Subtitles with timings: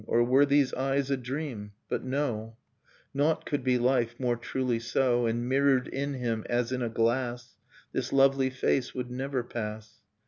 [0.07, 1.73] Or were these eyes a dream?...
[1.87, 2.57] But no:
[3.13, 7.55] Naught could be life, more truly so; And mirrored in him, as in a glass,
[7.91, 9.99] This lovely face would never pass.